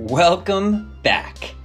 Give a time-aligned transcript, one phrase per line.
[0.00, 1.56] Welcome back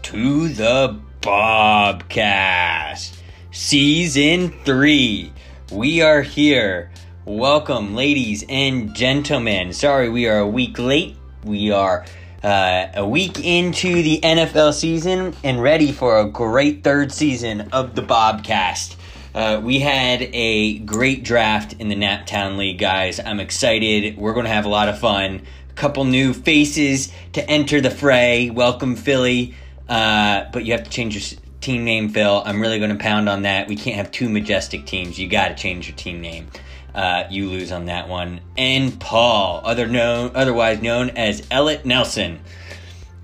[0.00, 3.18] to the Bobcast,
[3.50, 5.32] Season 3.
[5.70, 6.90] We are here.
[7.26, 9.74] Welcome, ladies and gentlemen.
[9.74, 11.16] Sorry, we are a week late.
[11.44, 12.06] We are
[12.42, 17.94] uh, a week into the NFL season and ready for a great third season of
[17.94, 18.96] the Bobcast.
[19.34, 23.18] Uh, we had a great draft in the Naptown League, guys.
[23.20, 24.16] I'm excited.
[24.18, 25.42] We're going to have a lot of fun.
[25.74, 28.50] Couple new faces to enter the fray.
[28.50, 29.54] Welcome, Philly.
[29.88, 32.42] Uh, but you have to change your team name, Phil.
[32.44, 33.68] I'm really going to pound on that.
[33.68, 35.18] We can't have two majestic teams.
[35.18, 36.48] You got to change your team name.
[36.94, 38.40] Uh, you lose on that one.
[38.56, 42.40] And Paul, other known, otherwise known as Elliot Nelson.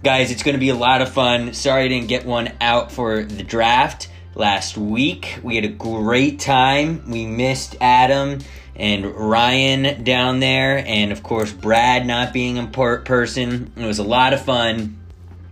[0.02, 1.52] Guys, it's going to be a lot of fun.
[1.52, 5.38] Sorry I didn't get one out for the draft last week.
[5.43, 7.10] We had a great time.
[7.10, 8.38] We missed Adam
[8.78, 13.73] and Ryan down there, and of course, Brad not being a in person.
[13.77, 14.98] It was a lot of fun.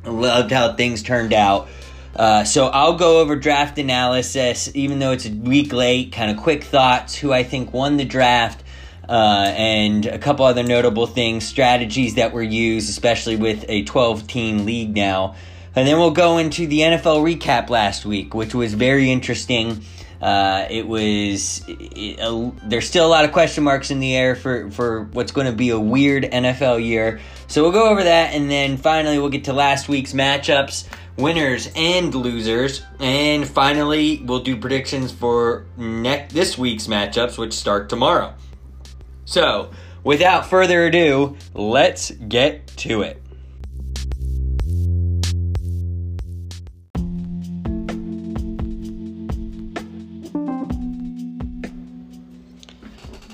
[0.05, 1.69] Loved how things turned out.
[2.14, 6.12] Uh, so I'll go over draft analysis, even though it's a week late.
[6.12, 8.62] Kind of quick thoughts: who I think won the draft,
[9.08, 14.64] uh, and a couple other notable things, strategies that were used, especially with a 12-team
[14.64, 15.34] league now.
[15.74, 19.82] And then we'll go into the NFL recap last week, which was very interesting.
[20.20, 22.19] Uh, it was it,
[22.69, 25.53] there's still a lot of question marks in the air for for what's going to
[25.53, 27.20] be a weird NFL year.
[27.48, 31.70] So we'll go over that, and then finally we'll get to last week's matchups winners
[31.75, 32.83] and losers.
[32.98, 38.34] And finally, we'll do predictions for next this week's matchups, which start tomorrow.
[39.25, 39.70] So,
[40.05, 43.22] without further ado, let's get to it.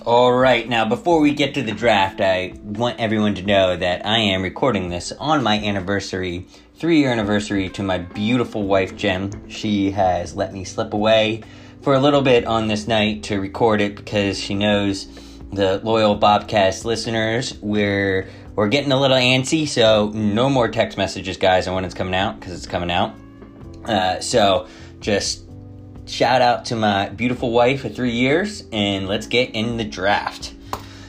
[0.04, 4.04] All right, now before we get to the draft, I want everyone to know that
[4.04, 9.48] I am recording this on my anniversary three year anniversary to my beautiful wife, Jen.
[9.48, 11.44] She has let me slip away
[11.82, 15.06] for a little bit on this night to record it because she knows
[15.52, 17.56] the loyal Bobcast listeners.
[17.60, 21.94] We're we're getting a little antsy, so no more text messages, guys, on when it's
[21.94, 23.14] coming out because it's coming out.
[23.84, 24.66] Uh, so
[24.98, 25.44] just
[26.06, 30.54] shout out to my beautiful wife for three years, and let's get in the draft.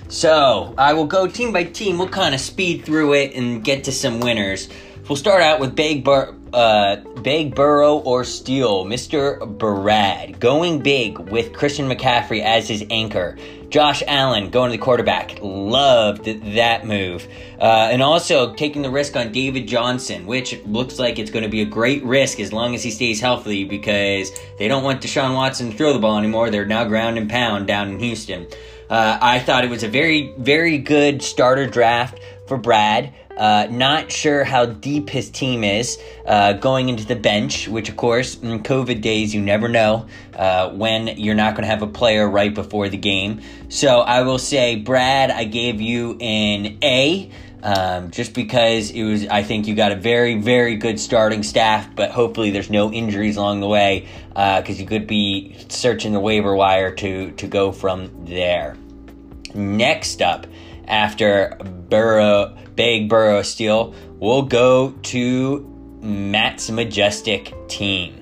[0.07, 1.97] So I will go team by team.
[1.97, 4.69] We'll kind of speed through it and get to some winners.
[5.09, 9.45] We'll start out with Big, Bur- uh, Big Burrow or Steele, Mr.
[9.57, 13.37] Brad, going big with Christian McCaffrey as his anchor.
[13.69, 15.39] Josh Allen going to the quarterback.
[15.41, 17.27] Loved that move.
[17.59, 21.49] Uh, and also taking the risk on David Johnson, which looks like it's going to
[21.49, 25.33] be a great risk as long as he stays healthy because they don't want Deshaun
[25.33, 26.51] Watson to throw the ball anymore.
[26.51, 28.45] They're now ground and pound down in Houston.
[28.91, 33.11] Uh, I thought it was a very, very good starter draft for Brad.
[33.37, 37.95] Uh, not sure how deep his team is uh, going into the bench, which, of
[37.95, 41.87] course, in COVID days, you never know uh, when you're not going to have a
[41.87, 43.41] player right before the game.
[43.69, 47.31] So I will say, Brad, I gave you an A.
[47.63, 51.87] Um, just because it was, I think you got a very, very good starting staff,
[51.95, 56.19] but hopefully there's no injuries along the way because uh, you could be searching the
[56.19, 58.75] waiver wire to to go from there.
[59.55, 60.45] Next up,
[60.87, 61.57] after
[61.89, 68.19] Burrow, Big Burrow Steele, we'll go to Matt's majestic team.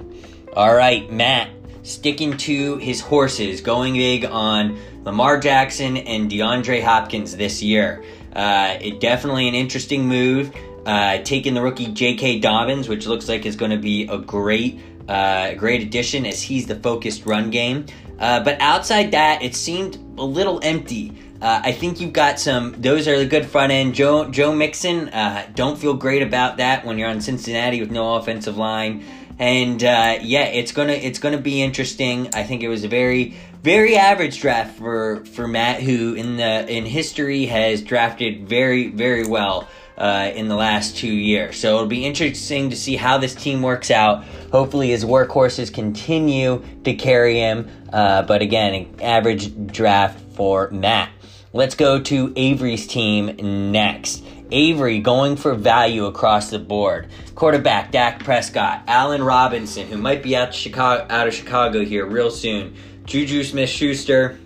[0.56, 1.50] All right, Matt,
[1.84, 8.04] sticking to his horses, going big on Lamar Jackson and DeAndre Hopkins this year.
[8.36, 10.54] Uh, it definitely an interesting move.
[10.86, 12.40] Uh, taking the rookie J.K.
[12.40, 16.66] Dobbins, which looks like is going to be a great, uh, great addition as he's
[16.66, 17.86] the focused run game.
[18.18, 21.16] Uh, but outside that, it seemed a little empty.
[21.42, 22.76] Uh, I think you've got some.
[22.80, 23.96] Those are the good front end.
[23.96, 25.10] Joe Joe Mixon.
[25.10, 29.04] Uh, don't feel great about that when you're on Cincinnati with no offensive line.
[29.40, 32.30] And uh, yeah, it's gonna it's gonna be interesting.
[32.36, 36.72] I think it was a very very average draft for for Matt, who in the
[36.72, 39.68] in history has drafted very very well.
[39.98, 41.60] Uh, in the last two years.
[41.60, 44.24] So it'll be interesting to see how this team works out.
[44.52, 47.70] Hopefully, his workhorses continue to carry him.
[47.94, 51.12] Uh, but again, average draft for Matt.
[51.54, 54.24] Let's go to Avery's team next.
[54.52, 57.10] Avery going for value across the board.
[57.36, 62.32] Quarterback Dak Prescott, Allen Robinson, who might be out, Chicago, out of Chicago here real
[62.32, 62.74] soon.
[63.04, 64.40] Juju Smith Schuster.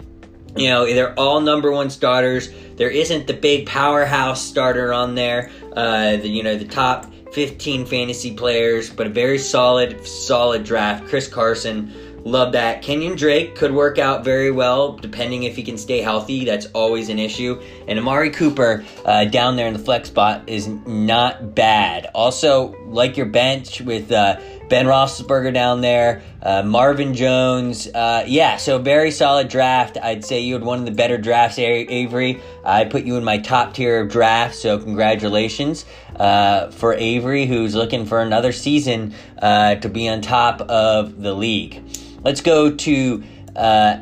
[0.56, 2.50] You know, they're all number one starters.
[2.76, 5.52] There isn't the big powerhouse starter on there.
[5.74, 11.06] Uh, the, you know, the top 15 fantasy players, but a very solid, solid draft.
[11.06, 11.94] Chris Carson,
[12.26, 12.82] Love that.
[12.82, 16.44] Kenyan Drake could work out very well, depending if he can stay healthy.
[16.44, 17.62] That's always an issue.
[17.88, 22.10] And Amari Cooper uh, down there in the flex spot is not bad.
[22.16, 24.40] Also, like your bench with uh,
[24.70, 27.88] Ben Roethlisberger down there, uh, Marvin Jones.
[27.88, 30.00] Uh, yeah, so very solid draft.
[30.02, 32.42] I'd say you had one of the better drafts, Avery.
[32.64, 35.86] I put you in my top tier of drafts, so congratulations
[36.16, 41.36] uh, for Avery, who's looking for another season uh, to be on top of the
[41.36, 41.84] league.
[42.26, 43.24] Let's go to
[43.56, 44.00] uh,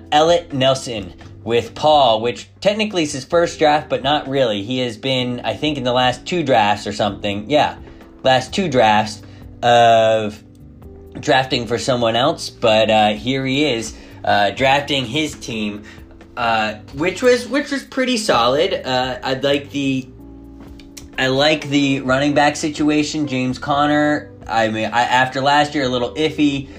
[0.54, 4.64] Nelson with Paul, which technically is his first draft, but not really.
[4.64, 7.50] He has been, I think, in the last two drafts or something.
[7.50, 7.78] Yeah,
[8.24, 9.22] last two drafts
[9.62, 10.42] of
[11.20, 13.94] drafting for someone else, but uh, here he is
[14.24, 15.84] uh, drafting his team,
[16.38, 18.74] uh, which was which was pretty solid.
[18.74, 20.08] Uh, I like the
[21.18, 24.32] I like the running back situation, James Conner.
[24.48, 26.70] I mean, I, after last year, a little iffy.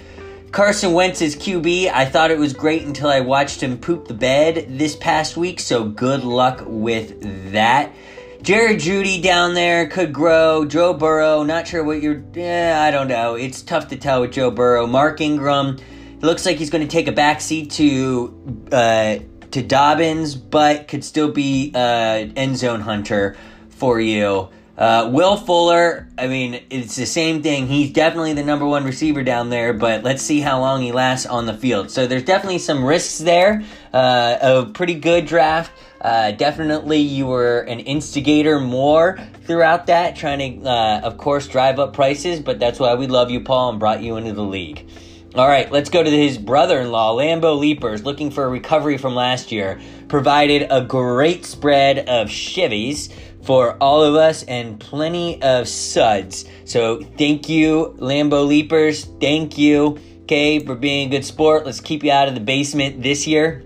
[0.55, 4.79] Carson Wentz's QB, I thought it was great until I watched him poop the bed
[4.79, 7.93] this past week, so good luck with that.
[8.41, 10.65] Jerry Jeudy down there could grow.
[10.65, 12.23] Joe Burrow, not sure what you're.
[12.35, 13.35] Yeah, I don't know.
[13.35, 14.87] It's tough to tell with Joe Burrow.
[14.87, 15.77] Mark Ingram,
[16.19, 19.19] it looks like he's going to take a backseat to uh,
[19.51, 23.37] to Dobbins, but could still be uh, end zone hunter
[23.71, 24.51] for you.
[24.77, 27.69] Uh, Will Fuller, I mean, it's the same thing.
[27.69, 31.27] He's definitely the number one receiver down there, but let's see how long he lasts
[31.27, 31.93] on the field.
[31.93, 33.63] So there's definitely some risks there.
[33.93, 35.71] Uh, a pretty good draft.
[36.01, 41.79] Uh, definitely, you were an instigator more throughout that, trying to, uh, of course, drive
[41.79, 42.41] up prices.
[42.41, 44.89] But that's why we love you, Paul, and brought you into the league.
[45.37, 49.51] All right, let's go to his brother-in-law, Lambeau Leapers, looking for a recovery from last
[49.51, 49.81] year.
[50.07, 53.13] Provided a great spread of shivvies
[53.45, 56.47] for all of us and plenty of suds.
[56.65, 59.05] So thank you, Lambeau Leapers.
[59.21, 61.67] Thank you, okay, for being a good sport.
[61.67, 63.63] Let's keep you out of the basement this year.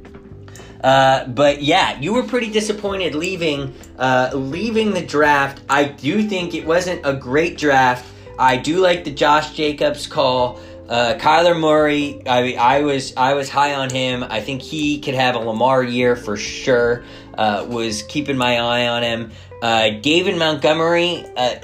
[0.83, 5.61] Uh, but yeah, you were pretty disappointed leaving uh, leaving the draft.
[5.69, 8.07] I do think it wasn't a great draft.
[8.39, 10.61] I do like the Josh Jacobs call.
[10.89, 14.23] Uh, Kyler Murray, I I was I was high on him.
[14.23, 17.05] I think he could have a Lamar year for sure.
[17.35, 19.31] Uh, was keeping my eye on him.
[19.62, 21.56] Uh, David Montgomery, uh,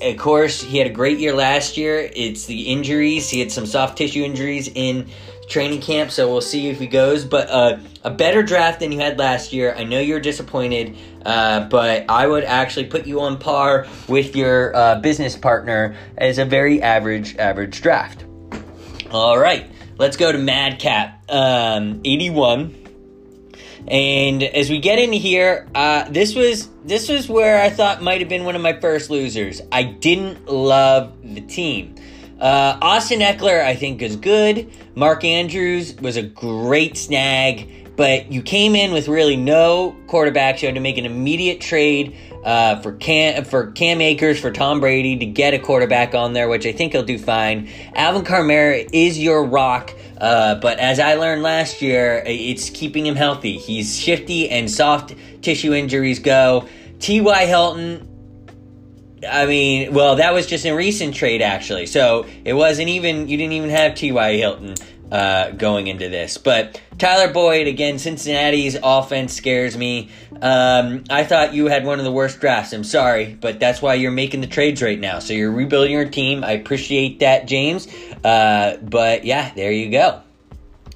[0.00, 2.10] of course, he had a great year last year.
[2.14, 3.28] It's the injuries.
[3.28, 5.08] He had some soft tissue injuries in
[5.48, 7.24] training camp, so we'll see if he goes.
[7.24, 9.74] But uh, a better draft than you had last year.
[9.74, 14.74] I know you're disappointed, uh, but I would actually put you on par with your
[14.76, 18.24] uh, business partner as a very average, average draft.
[19.10, 22.87] All right, let's go to Madcap um, 81.
[23.90, 28.20] And as we get in here, uh, this was this was where I thought might
[28.20, 29.62] have been one of my first losers.
[29.72, 31.94] I didn't love the team.
[32.38, 34.70] Uh, Austin Ekeler, I think, is good.
[34.94, 40.60] Mark Andrews was a great snag, but you came in with really no quarterbacks.
[40.60, 44.80] You had to make an immediate trade uh, for Cam for Cam Akers for Tom
[44.80, 47.68] Brady to get a quarterback on there, which I think he'll do fine.
[47.94, 49.94] Alvin Kamara is your rock.
[50.20, 53.56] Uh, but as I learned last year, it's keeping him healthy.
[53.56, 56.68] He's shifty and soft tissue injuries go.
[56.98, 57.46] T.Y.
[57.46, 58.08] Hilton,
[59.28, 61.86] I mean, well, that was just a recent trade, actually.
[61.86, 64.36] So it wasn't even, you didn't even have T.Y.
[64.36, 64.74] Hilton
[65.10, 66.38] uh, going into this.
[66.38, 70.10] But Tyler Boyd, again, Cincinnati's offense scares me.
[70.40, 72.72] Um, I thought you had one of the worst drafts.
[72.72, 75.18] I'm sorry, but that's why you're making the trades right now.
[75.18, 76.44] So you're rebuilding your team.
[76.44, 77.88] I appreciate that, James.
[78.24, 80.22] Uh, but yeah, there you go.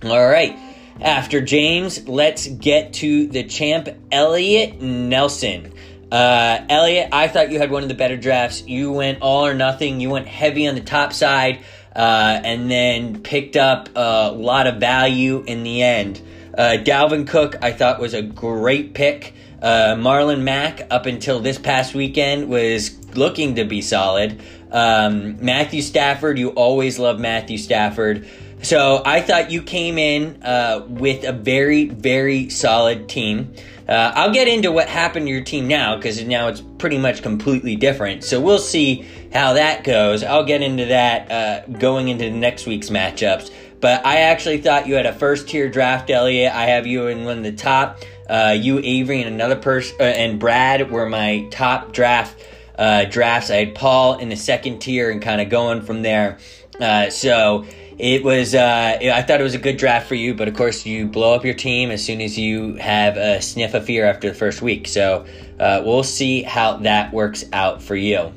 [0.04, 0.58] All right.
[1.00, 5.72] After James, let's get to the champ, Elliot Nelson.
[6.12, 8.62] Uh, Elliot, I thought you had one of the better drafts.
[8.66, 9.98] You went all or nothing.
[10.00, 14.76] You went heavy on the top side, uh, and then picked up a lot of
[14.76, 16.20] value in the end.
[16.56, 19.34] Uh, Dalvin Cook, I thought was a great pick.
[19.60, 24.42] Uh, Marlon Mack, up until this past weekend, was looking to be solid.
[24.70, 28.28] Um, Matthew Stafford, you always love Matthew Stafford.
[28.62, 33.54] So I thought you came in uh, with a very, very solid team.
[33.88, 37.22] Uh, I'll get into what happened to your team now because now it's pretty much
[37.22, 38.24] completely different.
[38.24, 40.22] So we'll see how that goes.
[40.22, 43.50] I'll get into that uh, going into next week's matchups.
[43.80, 46.54] But I actually thought you had a first tier draft, Elliot.
[46.54, 47.98] I have you in one of the top.
[48.28, 52.36] Uh, you, Avery, and another person, uh, and Brad were my top draft
[52.78, 53.50] uh, drafts.
[53.50, 56.38] I had Paul in the second tier and kind of going from there.
[56.80, 57.66] Uh, so
[57.98, 60.86] it was uh, I thought it was a good draft for you, but of course
[60.86, 64.28] you blow up your team as soon as you have a sniff of fear after
[64.28, 64.88] the first week.
[64.88, 65.26] So
[65.60, 68.32] uh, we'll see how that works out for you.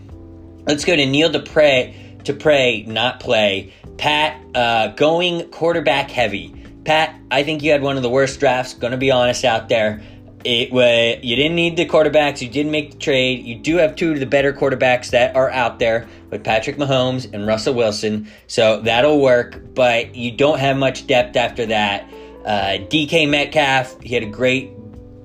[0.67, 1.93] Let's go to Neil Dupre
[2.23, 3.73] to pray, not play.
[3.97, 6.53] Pat, uh, going quarterback heavy.
[6.83, 8.73] Pat, I think you had one of the worst drafts.
[8.73, 10.01] To be honest out there.
[10.43, 12.39] It was you didn't need the quarterbacks.
[12.39, 13.43] You didn't make the trade.
[13.45, 17.31] You do have two of the better quarterbacks that are out there with Patrick Mahomes
[17.33, 19.73] and Russell Wilson, so that'll work.
[19.73, 22.07] But you don't have much depth after that.
[22.45, 24.69] Uh, DK Metcalf, he had a great,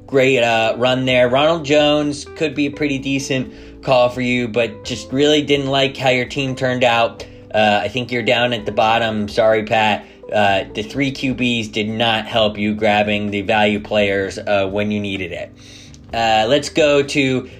[0.06, 1.28] great uh, run there.
[1.28, 5.96] Ronald Jones could be a pretty decent call for you, but just really didn't like
[5.96, 7.26] how your team turned out.
[7.54, 9.28] Uh, I think you're down at the bottom.
[9.28, 10.06] Sorry, Pat.
[10.32, 15.00] Uh, the three QBs did not help you grabbing the value players uh, when you
[15.00, 15.52] needed it.
[16.14, 17.50] Uh, let's go to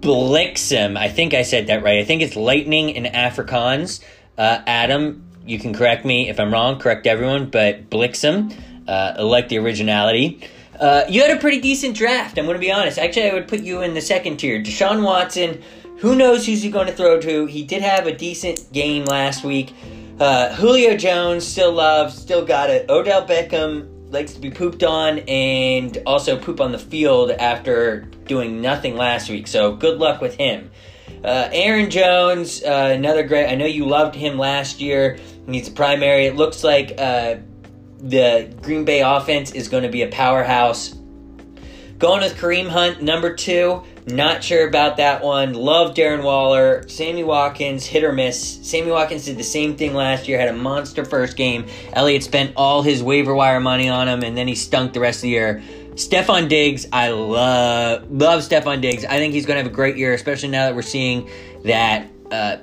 [0.00, 0.98] Blixem.
[0.98, 1.98] I think I said that right.
[1.98, 4.02] I think it's Lightning in Afrikaans.
[4.36, 8.52] Uh, Adam, you can correct me if I'm wrong, correct everyone, but Blixem,
[8.88, 10.48] uh, I like the originality.
[10.78, 12.98] Uh, you had a pretty decent draft, I'm going to be honest.
[12.98, 14.62] Actually, I would put you in the second tier.
[14.62, 15.62] Deshaun Watson,
[15.98, 17.46] who knows who's he going to throw to?
[17.46, 19.72] He did have a decent game last week.
[20.18, 22.88] Uh, Julio Jones, still loved, still got it.
[22.88, 28.60] Odell Beckham likes to be pooped on and also poop on the field after doing
[28.60, 29.46] nothing last week.
[29.46, 30.70] So good luck with him.
[31.24, 33.50] Uh, Aaron Jones, uh, another great.
[33.50, 35.18] I know you loved him last year.
[35.50, 36.26] He's a primary.
[36.26, 37.36] It looks like uh,
[38.04, 40.94] the Green Bay offense is going to be a powerhouse.
[41.98, 43.82] Going with Kareem Hunt, number two.
[44.06, 45.54] Not sure about that one.
[45.54, 46.86] Love Darren Waller.
[46.88, 48.60] Sammy Watkins, hit or miss.
[48.68, 51.66] Sammy Watkins did the same thing last year, had a monster first game.
[51.94, 55.18] Elliott spent all his waiver wire money on him, and then he stunk the rest
[55.18, 55.62] of the year.
[55.94, 59.04] Stefon Diggs, I love love Stefon Diggs.
[59.06, 61.30] I think he's going to have a great year, especially now that we're seeing
[61.64, 62.56] that uh,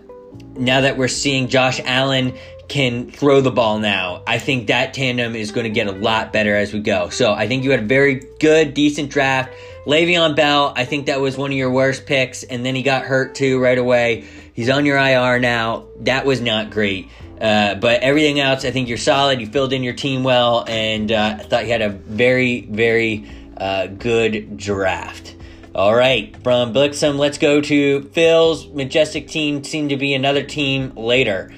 [0.55, 2.37] now that we're seeing Josh Allen
[2.71, 4.23] can throw the ball now.
[4.25, 7.09] I think that tandem is going to get a lot better as we go.
[7.09, 9.51] So I think you had a very good, decent draft.
[9.85, 13.03] Le'Veon Bell, I think that was one of your worst picks, and then he got
[13.03, 14.23] hurt too right away.
[14.53, 15.87] He's on your IR now.
[15.99, 17.09] That was not great.
[17.41, 19.41] Uh, but everything else, I think you're solid.
[19.41, 23.29] You filled in your team well, and uh, I thought you had a very, very
[23.57, 25.35] uh, good draft.
[25.75, 29.65] All right, from Blixem, let's go to Phil's majestic team.
[29.65, 31.51] Seemed to be another team later.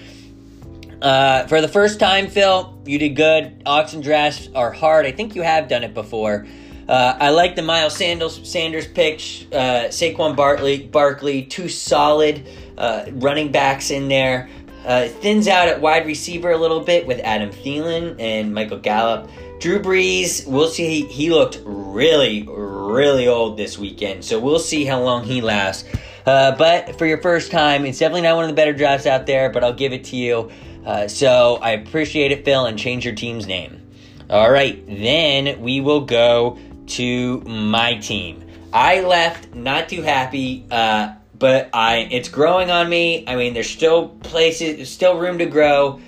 [1.03, 3.61] Uh, for the first time, Phil, you did good.
[3.65, 5.05] Auction drafts are hard.
[5.05, 6.47] I think you have done it before.
[6.87, 9.15] Uh, I like the Miles Sanders, Sanders pick,
[9.51, 14.49] uh, Saquon Barkley, Barkley, two solid uh, running backs in there.
[14.85, 19.29] Uh, thins out at wide receiver a little bit with Adam Thielen and Michael Gallup.
[19.59, 21.05] Drew Brees, we'll see.
[21.05, 25.87] He looked really, really old this weekend, so we'll see how long he lasts.
[26.25, 29.25] Uh, but for your first time, it's definitely not one of the better drafts out
[29.25, 30.49] there, but I'll give it to you.
[30.85, 33.87] Uh, so I appreciate it, Phil, and change your team's name.
[34.29, 38.43] All right, then we will go to my team.
[38.73, 43.23] I left not too happy, uh, but I it's growing on me.
[43.27, 46.01] I mean, there's still places, still room to grow.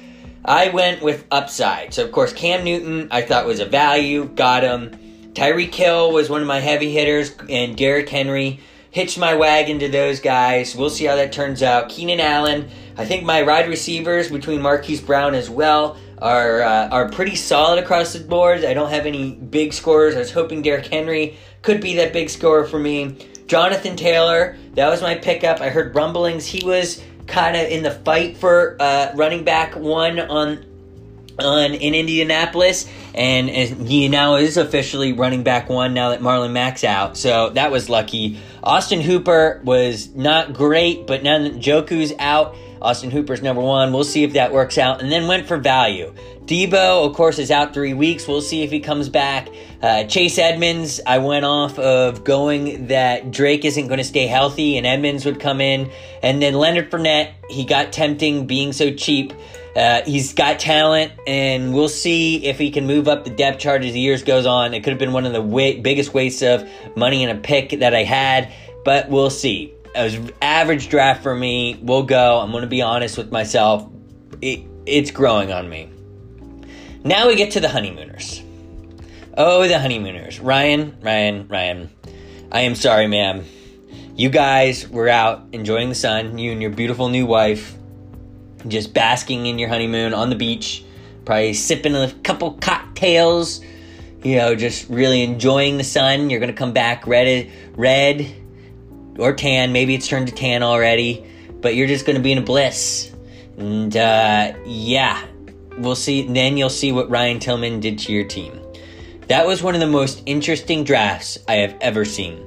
[0.44, 1.94] I went with upside.
[1.94, 5.32] So of course, Cam Newton I thought was a value, got him.
[5.34, 9.89] Tyreek Hill was one of my heavy hitters, and Derrick Henry hitched my wagon to
[9.89, 10.75] those guys.
[10.75, 11.89] We'll see how that turns out.
[11.89, 17.10] Keenan Allen, I think my wide receivers between Marquise Brown as well are uh, are
[17.10, 18.64] pretty solid across the board.
[18.64, 20.16] I don't have any big scores.
[20.16, 23.18] I was hoping Derrick Henry could be that big scorer for me.
[23.48, 25.62] Jonathan Taylor, that was my pickup.
[25.62, 30.20] I heard rumblings he was kind of in the fight for uh, running back one
[30.20, 30.66] on
[31.38, 36.54] on in Indianapolis, and, and, he now is officially running back one now that Marlon
[36.54, 37.18] Mack's out.
[37.18, 38.40] So that was lucky.
[38.64, 43.92] Austin Hooper was not great, but now that Njoku's out, Austin Hooper's number one.
[43.92, 45.01] We'll see if that works out.
[45.01, 46.13] And then went for value.
[46.46, 48.27] Deebo, of course, is out three weeks.
[48.27, 49.50] We'll see if he comes back.
[49.82, 54.77] Uh, Chase Edmonds, I went off of going that Drake isn't going to stay healthy
[54.77, 55.89] and Edmonds would come in.
[56.22, 59.34] And then Leonard Fournette, he got tempting being so cheap.
[59.75, 63.84] Uh, he's got talent, and we'll see if he can move up the depth chart
[63.84, 64.74] as the years goes on.
[64.74, 66.65] It could have been one of the biggest wastes of
[66.96, 68.54] money in a pick that I had,
[68.86, 69.74] but we'll see
[70.42, 71.80] average draft for me.
[71.82, 72.40] We'll go.
[72.40, 73.90] I'm to be honest with myself.
[74.42, 75.90] It, it's growing on me.
[77.04, 78.42] Now we get to the honeymooners.
[79.38, 80.40] Oh, the honeymooners.
[80.40, 81.90] Ryan, Ryan, Ryan.
[82.52, 83.46] I am sorry, ma'am.
[84.16, 87.75] You guys were out enjoying the sun, you and your beautiful new wife,
[88.68, 90.86] just basking in your honeymoon on the beach,
[91.25, 93.62] probably sipping a couple cocktails,
[94.24, 96.30] you know, just really enjoying the sun.
[96.30, 98.45] You're going to come back red, red
[99.17, 99.72] or tan.
[99.72, 101.25] Maybe it's turned to tan already,
[101.62, 103.12] but you're just going to be in a bliss.
[103.57, 105.25] And uh, yeah,
[105.77, 106.27] we'll see.
[106.27, 108.60] Then you'll see what Ryan Tillman did to your team.
[109.27, 112.41] That was one of the most interesting drafts I have ever seen.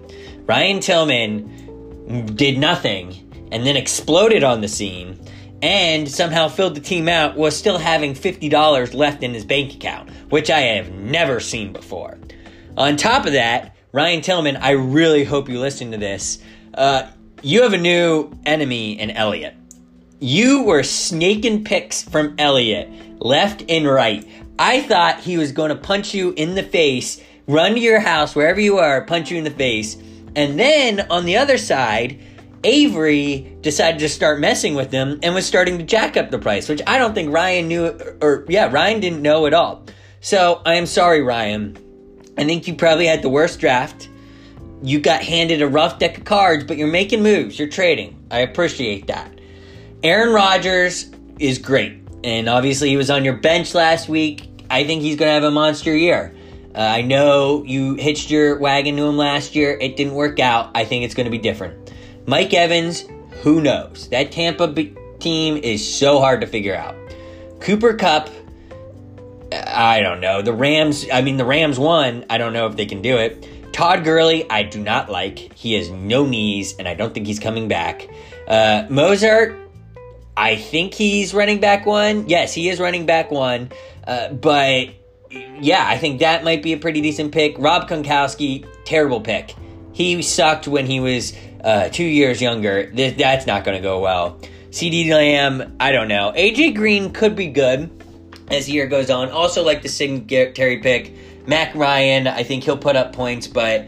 [0.46, 5.18] Ryan Tillman did nothing and then exploded on the scene.
[5.60, 10.10] and somehow filled the team out while still having $50 left in his bank account,
[10.30, 12.18] which I have never seen before.
[12.76, 16.38] On top of that, Ryan Tillman, I really hope you listen to this.
[16.78, 17.10] Uh,
[17.42, 19.56] you have a new enemy in Elliot.
[20.20, 22.88] You were snaking picks from Elliot
[23.20, 24.24] left and right.
[24.60, 28.36] I thought he was going to punch you in the face, run to your house,
[28.36, 29.96] wherever you are, punch you in the face.
[30.36, 32.20] And then on the other side,
[32.62, 36.68] Avery decided to start messing with them and was starting to jack up the price,
[36.68, 37.86] which I don't think Ryan knew,
[38.22, 39.84] or yeah, Ryan didn't know at all.
[40.20, 41.76] So I am sorry, Ryan.
[42.38, 44.08] I think you probably had the worst draft.
[44.82, 47.58] You got handed a rough deck of cards, but you're making moves.
[47.58, 48.24] You're trading.
[48.30, 49.40] I appreciate that.
[50.02, 52.00] Aaron Rodgers is great.
[52.24, 54.48] And obviously, he was on your bench last week.
[54.70, 56.34] I think he's going to have a monster year.
[56.74, 59.76] Uh, I know you hitched your wagon to him last year.
[59.80, 60.70] It didn't work out.
[60.74, 61.92] I think it's going to be different.
[62.26, 63.04] Mike Evans,
[63.42, 64.08] who knows?
[64.10, 64.72] That Tampa
[65.18, 66.94] team is so hard to figure out.
[67.60, 68.30] Cooper Kupp,
[69.52, 70.42] I don't know.
[70.42, 72.24] The Rams, I mean, the Rams won.
[72.28, 73.48] I don't know if they can do it.
[73.78, 75.38] Todd Gurley, I do not like.
[75.54, 78.08] He has no knees, and I don't think he's coming back.
[78.48, 79.56] Uh, Mostert,
[80.36, 82.28] I think he's running back one.
[82.28, 83.70] Yes, he is running back one.
[84.04, 84.88] Uh, but
[85.30, 87.54] yeah, I think that might be a pretty decent pick.
[87.56, 89.54] Rob Gronkowski, terrible pick.
[89.92, 91.32] He sucked when he was
[91.62, 92.90] uh, two years younger.
[92.90, 94.40] Th- that's not going to go well.
[94.70, 96.32] CeeDee Lamb, I don't know.
[96.36, 97.88] AJ Green could be good
[98.50, 99.28] as the year goes on.
[99.28, 101.14] Also, like the Singletary pick.
[101.48, 103.86] Mac Ryan, I think he'll put up points, but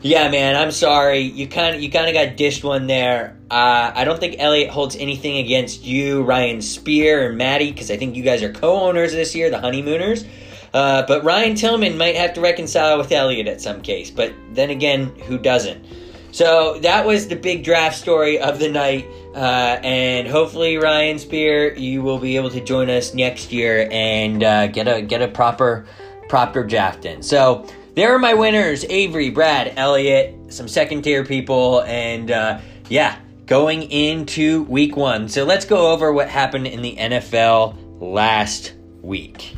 [0.00, 1.20] yeah, man, I'm sorry.
[1.20, 3.36] You kind of you kind of got dished one there.
[3.50, 7.98] Uh, I don't think Elliot holds anything against you, Ryan Spear, and Maddie, because I
[7.98, 10.24] think you guys are co-owners this year, the honeymooners.
[10.72, 14.10] Uh, but Ryan Tillman might have to reconcile with Elliot at some case.
[14.10, 15.84] But then again, who doesn't?
[16.30, 19.06] So that was the big draft story of the night.
[19.34, 24.42] Uh, and hopefully, Ryan Spear, you will be able to join us next year and
[24.42, 25.86] uh, get a get a proper
[26.32, 27.22] proper draft in.
[27.22, 32.58] So there are my winners: Avery, Brad, Elliott, some second tier people, and uh,
[32.88, 35.28] yeah, going into week one.
[35.28, 39.54] So let's go over what happened in the NFL last week.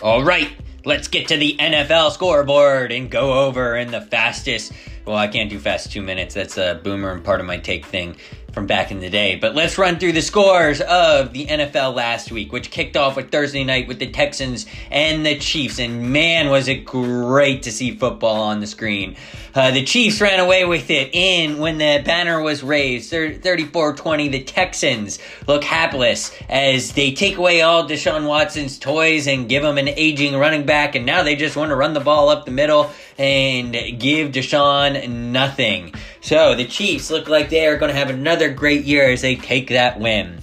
[0.00, 0.52] All right,
[0.84, 4.72] let's get to the NFL scoreboard and go over in the fastest.
[5.06, 6.34] Well, I can't do fast two minutes.
[6.34, 8.16] That's a boomer and part of my take thing
[8.52, 9.36] from back in the day.
[9.36, 13.30] But let's run through the scores of the NFL last week, which kicked off with
[13.30, 15.78] Thursday night with the Texans and the Chiefs.
[15.78, 19.16] And man, was it great to see football on the screen.
[19.54, 24.28] Uh, the Chiefs ran away with it in when the banner was raised 34 20.
[24.28, 29.78] The Texans look hapless as they take away all Deshaun Watson's toys and give him
[29.78, 30.96] an aging running back.
[30.96, 35.08] And now they just want to run the ball up the middle and give Deshaun
[35.08, 35.94] nothing.
[36.20, 39.36] So the Chiefs look like they are going to have another great year as they
[39.36, 40.40] take that win.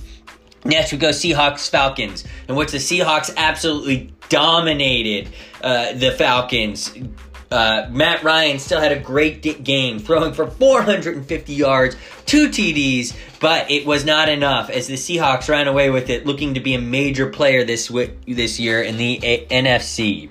[0.63, 5.29] Next, we go Seahawks Falcons, in which the Seahawks absolutely dominated
[5.63, 6.93] uh, the Falcons.
[7.51, 13.69] Uh, Matt Ryan still had a great game, throwing for 450 yards, two TDs, but
[13.69, 16.79] it was not enough as the Seahawks ran away with it, looking to be a
[16.79, 20.29] major player this w- this year in the a- NFC.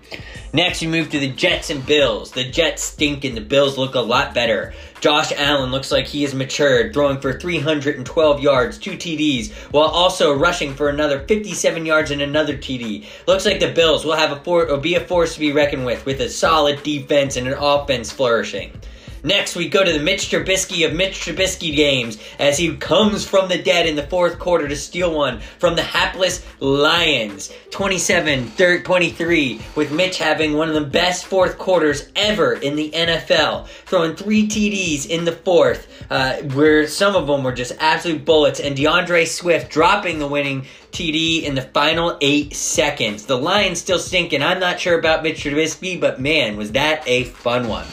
[0.52, 2.33] Next, we move to the Jets and Bills.
[2.33, 4.72] The Jets stink and the Bills look a lot better.
[5.00, 10.36] Josh Allen looks like he has matured, throwing for 312 yards, two TDs, while also
[10.36, 13.06] rushing for another 57 yards and another TD.
[13.26, 15.86] Looks like the Bills will have a for- or be a force to be reckoned
[15.86, 18.78] with, with a solid defense and an offense flourishing.
[19.22, 23.48] Next, we go to the Mitch Trubisky of Mitch Trubisky games as he comes from
[23.48, 27.52] the dead in the fourth quarter to steal one from the hapless Lions.
[27.70, 33.66] 27 23, with Mitch having one of the best fourth quarters ever in the NFL,
[33.68, 38.61] throwing three TDs in the fourth, uh, where some of them were just absolute bullets,
[38.61, 43.26] and D'Andre Swift dropping the winning TD in the final eight seconds.
[43.26, 44.42] The Lions still stinking.
[44.42, 47.87] I'm not sure about Mitch Trubisky, but man, was that a fun one.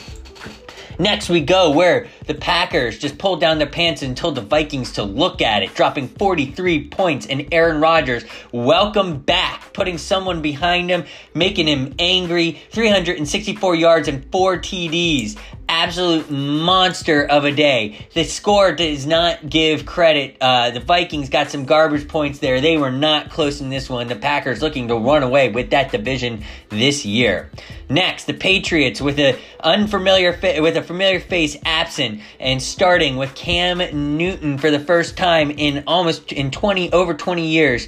[1.00, 4.94] Next, we go where the Packers just pulled down their pants and told the Vikings
[4.94, 7.28] to look at it, dropping 43 points.
[7.28, 11.06] And Aaron Rodgers, welcome back, putting someone behind him,
[11.36, 12.60] making him angry.
[12.72, 15.38] 364 yards and four TDs.
[15.80, 18.08] Absolute monster of a day.
[18.16, 20.36] The score does not give credit.
[20.42, 22.60] Uh, the Vikings got some garbage points there.
[22.60, 24.08] They were not close in this one.
[24.08, 27.52] The Packers looking to run away with that division this year.
[27.92, 33.36] Next, the Patriots with a unfamiliar fa- with a familiar face absent and starting with
[33.36, 33.78] Cam
[34.18, 37.88] Newton for the first time in almost in 20 over 20 years.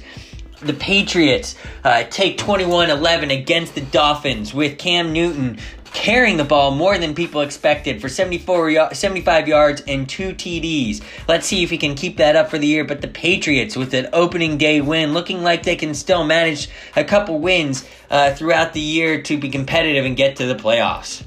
[0.62, 5.58] the Patriots uh, take 21-11 against the Dolphins with Cam Newton
[5.92, 11.02] carrying the ball more than people expected for 74 75 yards and two TDs.
[11.28, 12.84] Let's see if he can keep that up for the year.
[12.84, 17.04] But the Patriots, with an opening day win, looking like they can still manage a
[17.04, 21.24] couple wins uh, throughout the year to be competitive and get to the playoffs.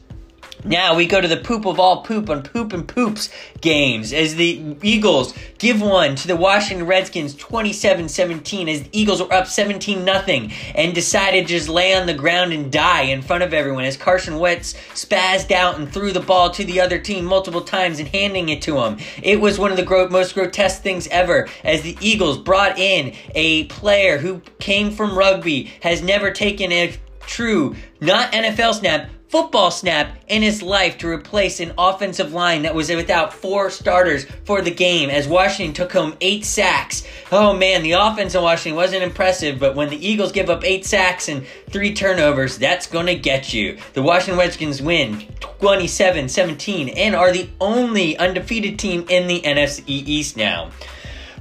[0.66, 4.36] Now we go to the poop of all poop on poop and poops games as
[4.36, 10.06] the Eagles give one to the Washington Redskins 27-17 as the Eagles were up 17
[10.06, 13.84] nothing and decided to just lay on the ground and die in front of everyone
[13.84, 18.00] as Carson Wentz spazzed out and threw the ball to the other team multiple times
[18.00, 18.98] and handing it to him.
[19.22, 23.14] It was one of the gro- most grotesque things ever as the Eagles brought in
[23.36, 29.72] a player who came from rugby, has never taken a true, not NFL snap, football
[29.72, 34.62] snap in his life to replace an offensive line that was without four starters for
[34.62, 37.04] the game as Washington took home eight sacks.
[37.32, 40.86] Oh man, the offense in Washington wasn't impressive, but when the Eagles give up eight
[40.86, 43.80] sacks and three turnovers, that's going to get you.
[43.94, 49.84] The Washington Redskins win 27 17 and are the only undefeated team in the NFC
[49.88, 50.70] East now.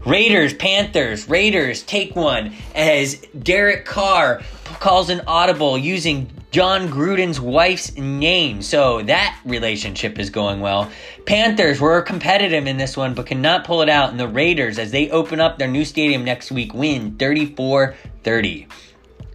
[0.05, 4.43] Raiders, Panthers, Raiders take one as Derek Carr
[4.81, 8.63] calls an audible using Jon Gruden's wife's name.
[8.63, 10.91] So that relationship is going well.
[11.25, 14.11] Panthers were competitive in this one, but cannot pull it out.
[14.11, 18.67] And the Raiders, as they open up their new stadium next week, win 34 30.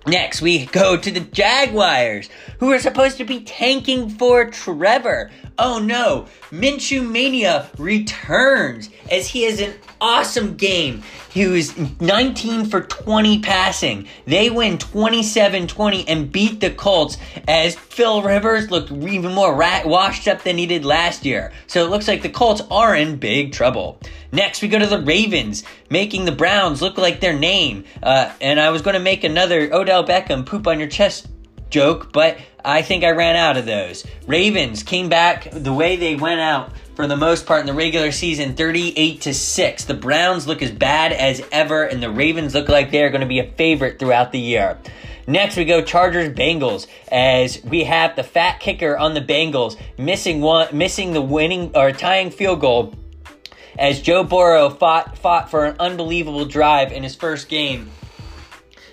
[0.05, 5.31] Next, we go to the Jaguars, who are supposed to be tanking for Trevor.
[5.59, 11.01] Oh no, Minshew Mania returns as he has an awesome game.
[11.31, 14.07] He was 19 for 20 passing.
[14.25, 17.17] They win 27 20 and beat the Colts
[17.47, 21.51] as Phil Rivers looked even more rat- washed up than he did last year.
[21.65, 23.99] So it looks like the Colts are in big trouble.
[24.31, 27.85] Next, we go to the Ravens, making the Browns look like their name.
[28.03, 31.27] Uh, and I was going to make another Odell Beckham poop on your chest
[31.69, 34.05] joke, but I think I ran out of those.
[34.27, 38.11] Ravens came back the way they went out for the most part in the regular
[38.11, 39.85] season 38 to 6.
[39.85, 43.27] The Browns look as bad as ever and the Ravens look like they're going to
[43.27, 44.77] be a favorite throughout the year.
[45.27, 50.41] Next, we go Chargers Bengals as we have the fat kicker on the Bengals missing
[50.41, 52.93] one, missing the winning or tying field goal
[53.79, 57.91] as Joe Burrow fought fought for an unbelievable drive in his first game.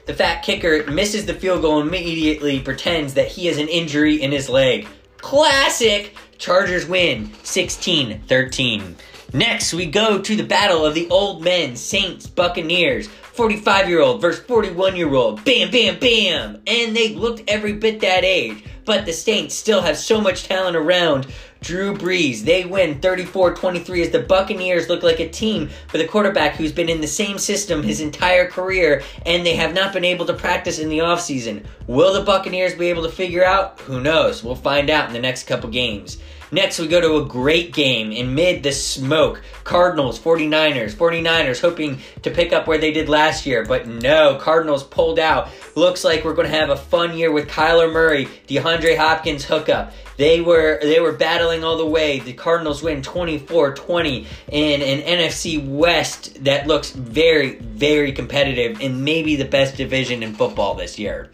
[0.06, 4.20] The fat kicker misses the field goal and immediately pretends that he has an injury
[4.20, 4.86] in his leg.
[5.16, 8.96] Classic Chargers win 16 13.
[9.34, 13.08] Next, we go to the battle of the old men, Saints, Buccaneers.
[13.08, 15.44] 45 year old versus 41 year old.
[15.44, 16.62] Bam, bam, bam.
[16.68, 18.62] And they looked every bit that age.
[18.84, 21.26] But the Saints still have so much talent around
[21.62, 22.42] Drew Brees.
[22.42, 26.70] They win 34 23 as the Buccaneers look like a team with a quarterback who's
[26.70, 30.34] been in the same system his entire career and they have not been able to
[30.34, 31.64] practice in the offseason.
[31.88, 33.80] Will the Buccaneers be able to figure out?
[33.80, 34.44] Who knows?
[34.44, 36.18] We'll find out in the next couple games.
[36.54, 39.42] Next, we go to a great game in mid the smoke.
[39.64, 40.94] Cardinals, 49ers.
[40.94, 45.48] 49ers hoping to pick up where they did last year, but no, Cardinals pulled out.
[45.74, 49.92] Looks like we're going to have a fun year with Kyler Murray, DeAndre Hopkins hookup.
[50.16, 52.20] They were they were battling all the way.
[52.20, 59.34] The Cardinals win 24-20 in an NFC West that looks very very competitive and maybe
[59.34, 61.32] the best division in football this year.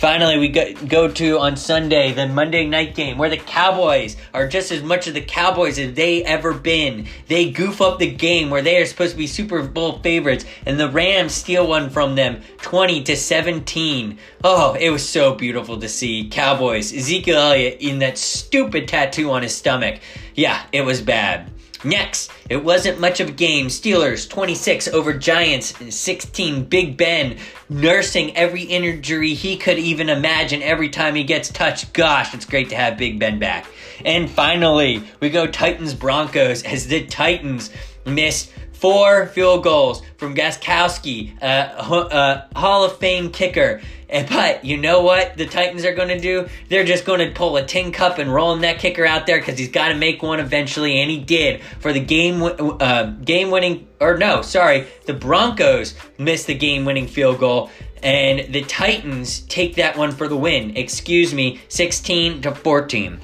[0.00, 4.72] Finally, we go, to on Sunday, the Monday night game, where the Cowboys are just
[4.72, 7.06] as much of the Cowboys as they ever been.
[7.28, 10.80] They goof up the game where they are supposed to be Super Bowl favorites, and
[10.80, 14.18] the Rams steal one from them 20 to 17.
[14.42, 16.30] Oh, it was so beautiful to see.
[16.30, 20.00] Cowboys, Ezekiel Elliott in that stupid tattoo on his stomach.
[20.34, 21.50] Yeah, it was bad.
[21.82, 23.68] Next, it wasn't much of a game.
[23.68, 26.64] Steelers 26 over Giants 16.
[26.64, 27.38] Big Ben
[27.70, 31.92] nursing every injury he could even imagine every time he gets touched.
[31.94, 33.66] Gosh, it's great to have Big Ben back.
[34.04, 37.70] And finally, we go Titans Broncos as the Titans
[38.04, 43.80] missed four field goals from Gostkowski, uh, uh, Hall of Fame kicker.
[44.10, 46.48] But you know what the Titans are going to do?
[46.68, 49.58] They're just going to pull a tin cup and roll that kicker out there because
[49.58, 53.86] he's got to make one eventually, and he did for the game uh, game winning.
[54.00, 57.70] Or no, sorry, the Broncos missed the game winning field goal,
[58.02, 60.76] and the Titans take that one for the win.
[60.76, 63.20] Excuse me, sixteen to fourteen.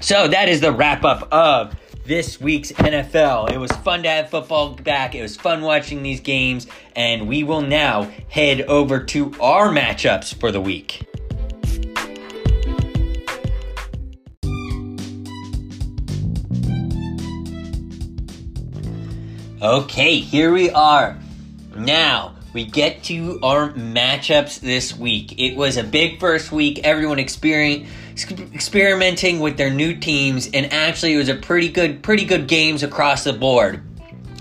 [0.00, 1.74] So that is the wrap up of
[2.06, 3.50] this week's NFL.
[3.50, 5.14] It was fun to have football back.
[5.14, 10.38] It was fun watching these games, and we will now head over to our matchups
[10.38, 11.04] for the week.
[19.60, 21.18] Okay, here we are.
[21.74, 25.40] Now, we get to our matchups this week.
[25.40, 26.80] It was a big first week.
[26.84, 27.88] Everyone experience,
[28.24, 32.82] experimenting with their new teams, and actually, it was a pretty good, pretty good games
[32.82, 33.82] across the board.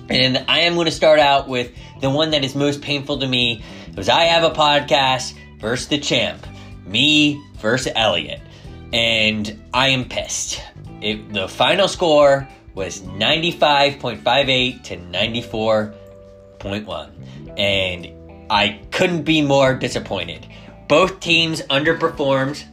[0.09, 3.27] And I am going to start out with the one that is most painful to
[3.27, 3.63] me.
[3.89, 6.45] Because I have a podcast versus the champ,
[6.85, 8.41] me versus Elliot,
[8.93, 10.61] and I am pissed.
[11.01, 17.09] It, the final score was 95.58 to 94.1.
[17.57, 18.07] And
[18.51, 20.45] I couldn't be more disappointed.
[20.87, 22.63] Both teams underperformed,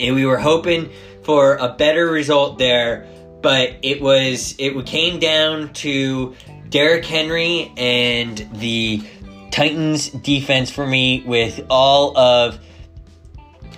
[0.00, 0.90] and we were hoping
[1.22, 3.06] for a better result there,
[3.42, 6.34] but it was it came down to
[6.68, 9.02] Derrick Henry and the
[9.50, 12.58] Titans defense for me with all of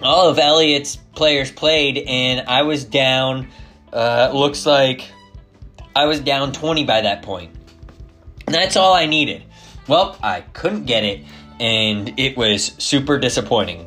[0.02, 3.48] all of Elliott's players played, and I was down.
[3.92, 5.10] Uh, looks like
[5.94, 7.54] I was down 20 by that point.
[8.46, 9.42] And that's all I needed.
[9.86, 11.24] Well, I couldn't get it,
[11.60, 13.86] and it was super disappointing.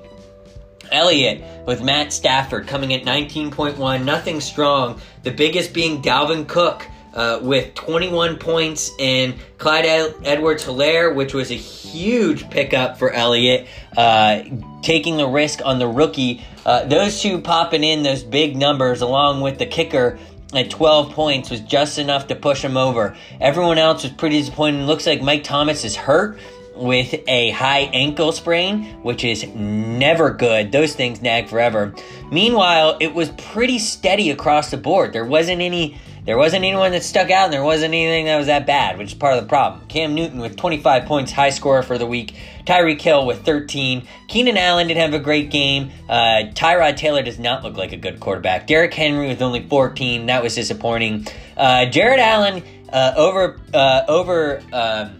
[0.91, 4.99] Elliott with Matt Stafford coming at 19.1, nothing strong.
[5.23, 9.85] The biggest being Dalvin Cook uh, with 21 points, and Clyde
[10.23, 14.43] Edwards Helaire, which was a huge pickup for Elliott, uh,
[14.81, 16.43] taking the risk on the rookie.
[16.65, 20.19] Uh, those two popping in those big numbers, along with the kicker
[20.53, 23.15] at 12 points was just enough to push him over.
[23.41, 24.85] Everyone else was pretty disappointed.
[24.85, 26.39] Looks like Mike Thomas is hurt
[26.75, 30.71] with a high ankle sprain, which is never good.
[30.71, 31.93] Those things nag forever.
[32.31, 35.13] Meanwhile, it was pretty steady across the board.
[35.13, 38.47] There wasn't any there wasn't anyone that stuck out and there wasn't anything that was
[38.47, 39.87] that bad, which is part of the problem.
[39.87, 42.33] Cam Newton with 25 points, high scorer for the week.
[42.65, 44.07] Tyreek Hill with 13.
[44.27, 45.91] Keenan Allen didn't have a great game.
[46.09, 48.65] Uh, Tyrod Taylor does not look like a good quarterback.
[48.65, 50.25] Derrick Henry with only 14.
[50.25, 51.27] That was disappointing.
[51.55, 55.19] Uh, Jared Allen uh, over uh, over um,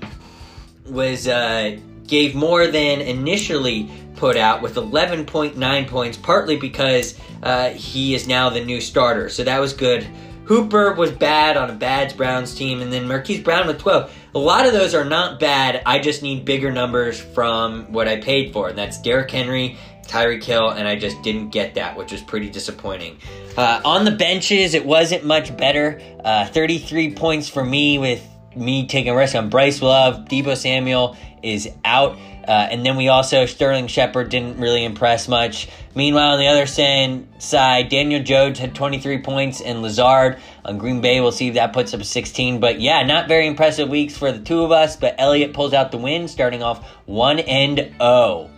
[0.88, 8.16] was uh, gave more than initially put out with 11.9 points, partly because uh, he
[8.16, 9.30] is now the new starter.
[9.30, 10.08] So that was good.
[10.46, 14.16] Hooper was bad on a bad Browns team, and then Marquise Brown with 12.
[14.36, 15.82] A lot of those are not bad.
[15.86, 20.44] I just need bigger numbers from what I paid for, and that's Derrick Henry, Tyreek
[20.44, 23.18] Hill, and I just didn't get that, which was pretty disappointing.
[23.58, 26.00] Uh, on the benches, it wasn't much better.
[26.24, 28.24] Uh, 33 points for me with
[28.56, 30.26] me taking a risk on Bryce Love.
[30.26, 32.18] Deebo Samuel is out.
[32.48, 35.68] Uh, and then we also, Sterling Shepard didn't really impress much.
[35.96, 41.22] Meanwhile, on the other side, Daniel Jones had 23 points, and Lazard on Green Bay,
[41.22, 42.60] we'll see if that puts up 16.
[42.60, 45.92] But yeah, not very impressive weeks for the two of us, but Elliott pulls out
[45.92, 48.52] the win, starting off 1 and 0.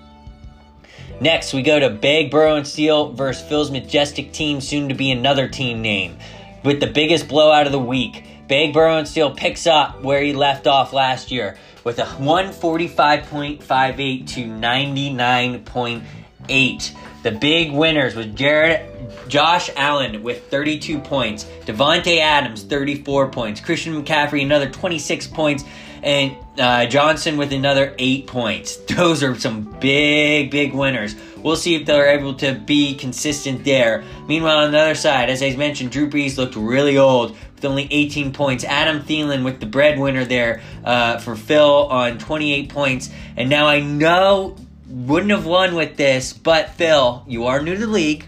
[1.22, 5.12] Next, we go to Bag, Burrow, and Steel versus Phil's majestic team, soon to be
[5.12, 6.18] another team name,
[6.64, 8.24] with the biggest blowout of the week.
[8.48, 14.28] Bag, Burrow, and Steele picks up where he left off last year with a 145.58
[14.28, 16.96] to 99.8.
[17.24, 24.02] The big winners was Jared Josh Allen with 32 points, Davante Adams 34 points, Christian
[24.02, 25.66] McCaffrey another 26 points,
[26.04, 28.78] and uh, Johnson with another 8 points.
[28.88, 31.16] Those are some big, big winners.
[31.38, 34.04] We'll see if they're able to be consistent there.
[34.28, 37.88] Meanwhile, on the other side, as I mentioned, Drew Brees looked really old with only
[37.89, 38.63] 18 points.
[38.63, 43.10] Adam Thielen with the breadwinner there uh, for Phil on 28 points.
[43.36, 44.56] And now I know
[44.88, 48.26] wouldn't have won with this, but Phil, you are new to the league,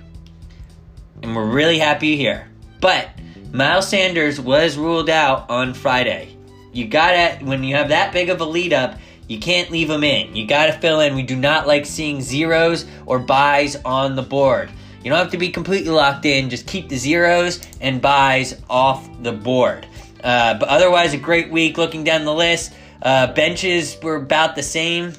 [1.21, 2.49] and we're really happy you're here.
[2.81, 3.09] But
[3.53, 6.35] Miles Sanders was ruled out on Friday.
[6.73, 10.03] You gotta, when you have that big of a lead up, you can't leave him
[10.03, 10.35] in.
[10.35, 11.15] You gotta fill in.
[11.15, 14.69] We do not like seeing zeros or buys on the board.
[15.03, 16.49] You don't have to be completely locked in.
[16.49, 19.87] Just keep the zeros and buys off the board.
[20.23, 22.73] Uh, but otherwise, a great week looking down the list.
[23.01, 25.13] Uh, benches were about the same.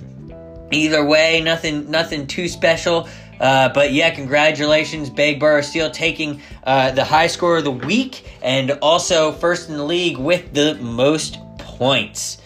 [0.71, 3.09] Either way, nothing, nothing too special.
[3.41, 8.37] Uh, but yeah, congratulations, Big Burrow Steel taking uh, the high score of the week
[8.43, 12.37] and also first in the league with the most points.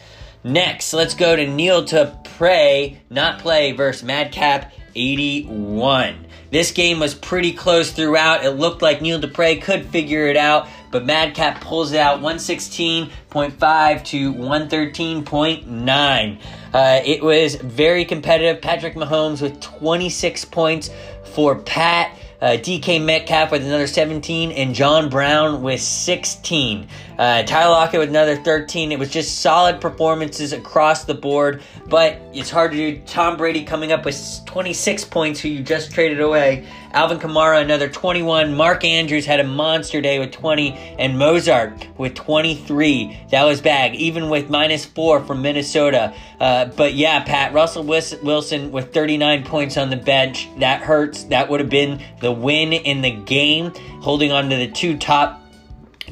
[0.44, 6.23] Next, let's go to Neil to pray, not play versus Madcap 81.
[6.55, 8.45] This game was pretty close throughout.
[8.45, 14.05] It looked like Neil Dupre could figure it out, but Madcap pulls it out 116.5
[14.05, 16.38] to 113.9.
[16.73, 18.62] Uh, it was very competitive.
[18.62, 20.90] Patrick Mahomes with 26 points
[21.25, 22.17] for Pat.
[22.40, 26.87] Uh, DK Metcalf with another 17, and John Brown with 16.
[27.18, 28.92] Uh, Tyler Lockett with another 13.
[28.92, 33.00] It was just solid performances across the board, but it's hard to do.
[33.07, 36.66] Tom Brady coming up with 26 points, who you just traded away.
[36.92, 38.55] Alvin Kamara, another 21.
[38.55, 43.27] Mark Andrews had a monster day with 20, and Mostert with 23.
[43.31, 46.14] That was bad, even with minus four from Minnesota.
[46.40, 50.48] Uh, but yeah, Pat, Russell Wilson with 39 points on the bench.
[50.59, 51.24] That hurts.
[51.24, 55.43] That would have been the win in the game, holding on to the two top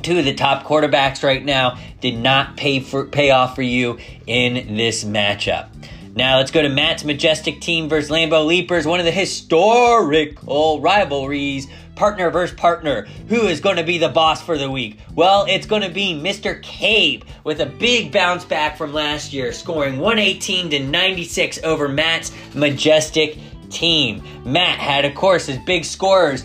[0.01, 3.99] two of the top quarterbacks right now did not pay for pay off for you
[4.27, 5.69] in this matchup.
[6.15, 11.69] Now let's go to Matt's majestic team versus Lambeau Leapers, one of the historical rivalries.
[11.95, 13.07] Partner versus partner.
[13.29, 14.99] Who is going to be the boss for the week?
[15.15, 16.61] Well, it's going to be Mr.
[16.63, 22.33] Cabe with a big bounce back from last year, scoring 118 to 96 over Matt's
[22.55, 24.23] majestic team.
[24.45, 26.45] Matt had, of course, his big scorers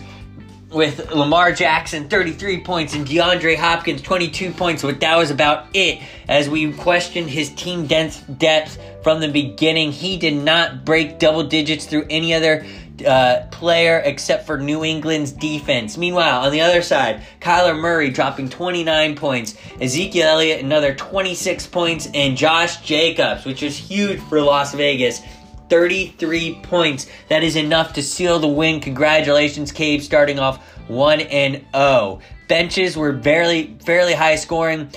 [0.70, 6.02] with Lamar Jackson 33 points and DeAndre Hopkins 22 points, but that was about it.
[6.28, 11.86] As we questioned his team depth from the beginning, he did not break double digits
[11.86, 12.66] through any other
[13.06, 15.96] uh, player except for New England's defense.
[15.96, 22.08] Meanwhile, on the other side, Kyler Murray dropping 29 points, Ezekiel Elliott another 26 points,
[22.12, 25.22] and Josh Jacobs, which is huge for Las Vegas,
[25.68, 27.06] 33 points.
[27.28, 28.80] That is enough to seal the win.
[28.80, 32.20] Congratulations, Cave, starting off 1 and 0.
[32.48, 34.90] Benches were barely fairly high scoring.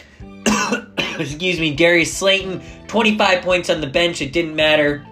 [1.20, 4.22] Excuse me, Darius Slayton, 25 points on the bench.
[4.22, 5.06] It didn't matter.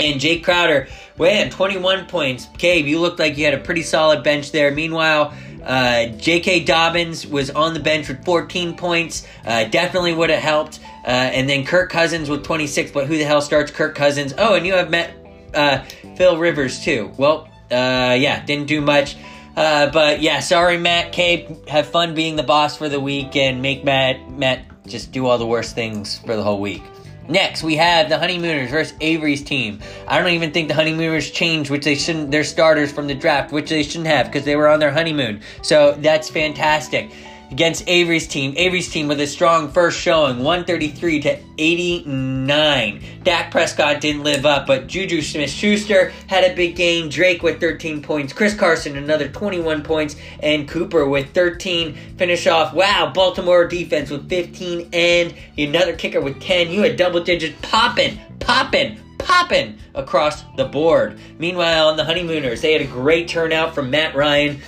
[0.00, 0.86] And Jake Crowder,
[1.18, 2.46] man, 21 points.
[2.56, 4.70] Cave, you looked like you had a pretty solid bench there.
[4.70, 6.64] Meanwhile, uh, J.K.
[6.64, 9.26] Dobbins was on the bench with 14 points.
[9.44, 10.80] Uh, definitely would have helped.
[11.04, 12.90] Uh, and then Kirk Cousins with 26.
[12.90, 14.34] But who the hell starts Kirk Cousins?
[14.36, 15.14] Oh, and you have met
[15.54, 15.82] uh,
[16.16, 17.12] Phil Rivers too.
[17.16, 19.16] Well, uh, yeah, didn't do much.
[19.56, 21.12] Uh, but yeah, sorry, Matt.
[21.12, 25.26] Cape, have fun being the boss for the week and make Matt Matt just do
[25.26, 26.82] all the worst things for the whole week.
[27.28, 29.80] Next, we have the Honeymooners versus Avery's team.
[30.06, 32.30] I don't even think the Honeymooners changed, which they shouldn't.
[32.30, 35.42] Their starters from the draft, which they shouldn't have, because they were on their honeymoon.
[35.62, 37.10] So that's fantastic
[37.50, 38.54] against Avery's team.
[38.56, 43.02] Avery's team with a strong first showing, 133 to 89.
[43.22, 47.08] Dak Prescott didn't live up, but Juju Smith Schuster had a big game.
[47.08, 48.32] Drake with 13 points.
[48.32, 50.16] Chris Carson, another 21 points.
[50.42, 51.94] And Cooper with 13.
[52.16, 52.74] Finish off.
[52.74, 54.90] Wow, Baltimore defense with 15.
[54.92, 56.70] And another kicker with 10.
[56.70, 61.18] You had double digits popping, popping, popping across the board.
[61.38, 64.60] Meanwhile, on the Honeymooners, they had a great turnout from Matt Ryan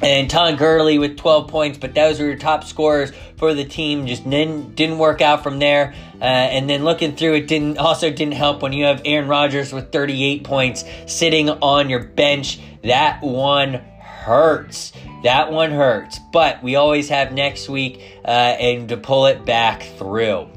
[0.00, 4.06] and Todd Gurley with 12 points, but those were your top scorers for the team.
[4.06, 5.94] Just didn't, didn't work out from there.
[6.20, 9.72] Uh, and then looking through it didn't also didn't help when you have Aaron Rodgers
[9.72, 12.60] with 38 points sitting on your bench.
[12.84, 14.92] That one hurts.
[15.24, 16.18] That one hurts.
[16.32, 20.48] But we always have next week uh, and to pull it back through.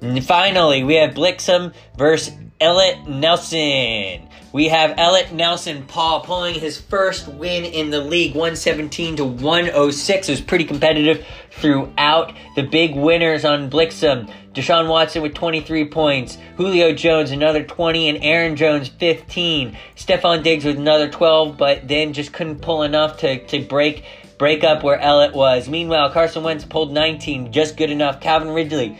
[0.00, 4.29] And finally, we have Blixham versus Elliot Nelson.
[4.52, 10.28] We have Elliot Nelson Paul pulling his first win in the league, 117 to 106.
[10.28, 12.32] It was pretty competitive throughout.
[12.56, 18.24] The big winners on Blixham, Deshaun Watson with 23 points, Julio Jones another 20, and
[18.24, 19.76] Aaron Jones 15.
[19.94, 24.04] Stefon Diggs with another 12, but then just couldn't pull enough to, to break
[24.36, 25.68] break up where Elliott was.
[25.68, 28.20] Meanwhile, Carson Wentz pulled 19, just good enough.
[28.22, 28.98] Calvin Ridley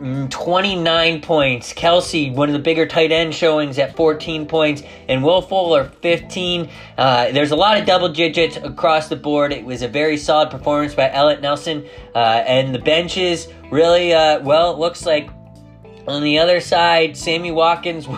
[0.00, 1.74] 29 points.
[1.74, 4.82] Kelce, one of the bigger tight end showings at 14 points.
[5.08, 6.70] And Will Fuller, 15.
[6.96, 9.52] Uh, there's a lot of double digits across the board.
[9.52, 11.86] It was a very solid performance by Elliot Nelson.
[12.14, 15.28] Uh, and the benches really, uh, well, it looks like
[16.06, 18.08] on the other side, Sammy Watkins.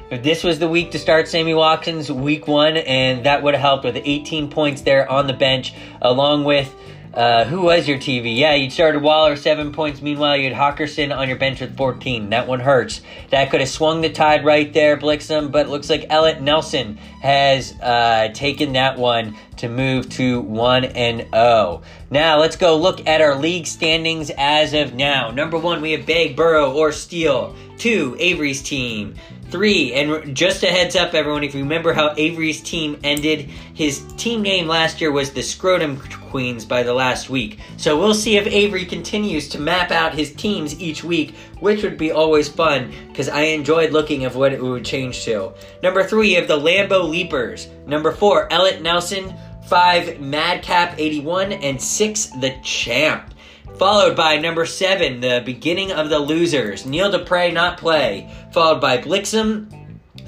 [0.10, 3.84] this was the week to start Sammy Watkins, week one, and that would have helped
[3.84, 5.72] with 18 points there on the bench,
[6.02, 6.74] along with
[7.14, 8.36] uh, who was your TV?
[8.36, 10.00] Yeah, you started Waller seven points.
[10.00, 12.30] Meanwhile, you had Hockenson on your bench with 14.
[12.30, 13.00] That one hurts.
[13.30, 16.96] That could have swung the tide right there, Blixham, but it looks like Elliot Nelson
[17.20, 21.82] has uh, taken that one to move to 1 and 0.
[22.10, 25.30] Now, let's go look at our league standings as of now.
[25.30, 27.56] Number one, we have Bag, Burrow, or Steele.
[27.76, 29.14] Two, Avery's team.
[29.50, 34.00] Three, and just a heads up, everyone, if you remember how Avery's team ended, his
[34.16, 35.96] team name last year was the Scrotum
[36.30, 37.58] Queens by the last week.
[37.76, 41.98] So we'll see if Avery continues to map out his teams each week, which would
[41.98, 45.52] be always fun because I enjoyed looking at what it would change to.
[45.82, 47.66] Number three, you have the Lambeau Leapers.
[47.86, 49.34] Number four, Elliot Nelson.
[49.66, 51.52] Five, Madcap 81.
[51.52, 53.34] And six, the Champ.
[53.80, 56.84] Followed by number seven, the beginning of the losers.
[56.84, 58.30] Neil Dupre not play.
[58.52, 59.68] Followed by Blixham,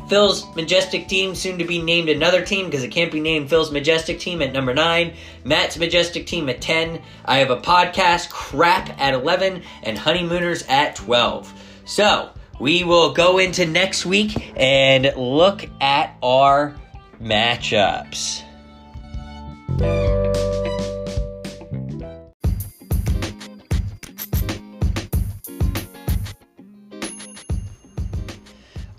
[0.09, 3.73] Phil's Majestic Team, soon to be named another team because it can't be named Phil's
[3.73, 5.15] Majestic Team at number 9,
[5.45, 7.01] Matt's Majestic Team at 10.
[7.25, 11.53] I have a podcast, Crap, at 11, and Honeymooners at 12.
[11.85, 16.77] So, we will go into next week and look at our
[17.21, 18.43] matchups.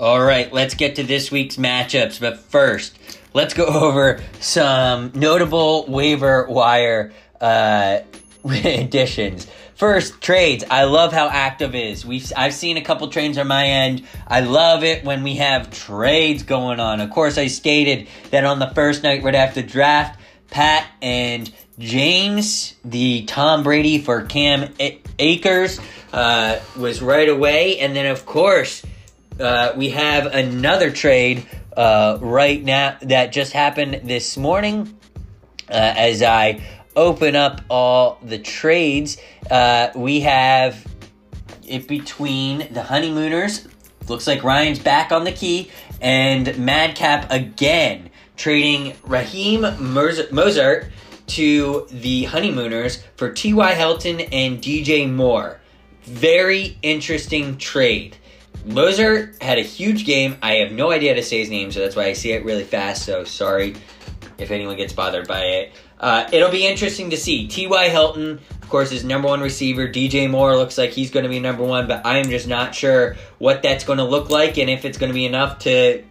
[0.03, 2.19] All right, let's get to this week's matchups.
[2.19, 2.99] But first,
[3.33, 7.99] let's go over some notable waiver wire uh,
[8.43, 9.47] additions.
[9.75, 10.65] First, trades.
[10.69, 12.05] I love how active is.
[12.05, 14.05] We've I've seen a couple trades on my end.
[14.27, 16.99] I love it when we have trades going on.
[16.99, 21.49] Of course, I stated that on the first night right after draft, Pat and
[21.79, 24.73] James, the Tom Brady for Cam
[25.17, 25.79] Akers,
[26.11, 28.83] uh, was right away, and then of course
[29.39, 34.97] uh, we have another trade uh, right now that just happened this morning.
[35.69, 36.61] Uh, as I
[36.95, 39.17] open up all the trades,
[39.49, 40.85] uh, we have
[41.65, 43.67] it between the honeymooners.
[44.07, 45.71] Looks like Ryan's back on the key,
[46.01, 50.89] and Madcap again trading Raheem Mostert
[51.27, 53.73] to the honeymooners for T.Y.
[53.73, 55.59] Hilton and DJ Moore.
[56.03, 58.17] Very interesting trade.
[58.65, 60.37] Mostert had a huge game.
[60.41, 62.45] I have no idea how to say his name, so that's why I say it
[62.45, 63.05] really fast.
[63.05, 63.75] So sorry
[64.37, 65.73] if anyone gets bothered by it.
[65.99, 67.47] Uh, it'll be interesting to see.
[67.47, 67.89] T.Y.
[67.89, 69.87] Hilton, of course, is number one receiver.
[69.87, 72.75] DJ Moore looks like he's going to be number one, but I am just not
[72.75, 76.03] sure what that's going to look like and if it's going to be enough to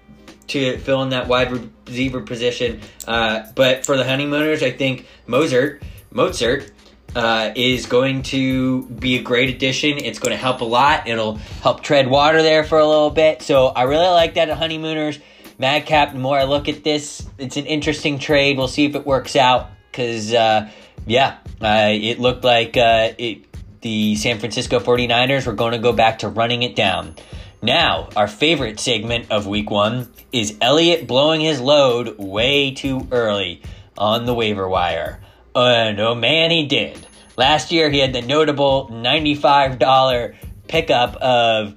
[0.49, 1.53] to fill in that wide
[1.87, 2.81] receiver position.
[3.07, 5.83] Uh, but for the honeymooners, I think Mostert,
[6.13, 6.71] Mostert
[7.15, 9.99] uh, is going to be a great addition.
[9.99, 11.09] It's going to help a lot.
[11.09, 13.43] It'll help tread water there for a little bit.
[13.43, 15.19] So I really like that at Honeymooners.
[15.59, 18.57] Madcap, the more I look at this, it's an interesting trade.
[18.57, 19.71] We'll see if it works out.
[19.91, 20.71] Because, uh,
[21.07, 23.45] yeah, uh, it looked like uh, it,
[23.83, 27.15] the San Francisco 49ers were going to go back to running it down.
[27.61, 33.63] Now, our favorite segment of week one is Elliott blowing his load way too early
[33.97, 35.21] on the waiver wire.
[35.55, 37.07] And oh man, he did.
[37.37, 40.35] Last year, he had the notable $95
[40.69, 41.75] pickup of,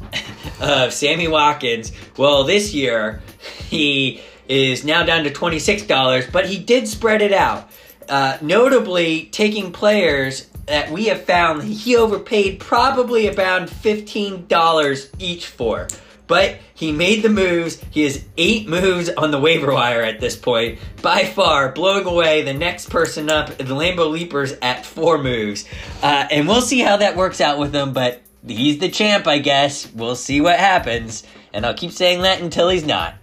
[0.60, 1.92] of Sammy Watkins.
[2.16, 3.20] Well, this year,
[3.68, 7.70] he is now down to $26, but he did spread it out.
[8.08, 15.88] Uh, notably, taking players that we have found he overpaid probably about $15 each for.
[16.30, 17.82] But he made the moves.
[17.90, 20.78] He has eight moves on the waiver wire at this point.
[21.02, 25.64] By far, blowing away the next person up, the Lambeau Leapers at four moves.
[26.00, 29.40] Uh, and we'll see how that works out with him, but he's the champ, I
[29.40, 29.92] guess.
[29.92, 31.24] We'll see what happens.
[31.52, 33.16] And I'll keep saying that until he's not.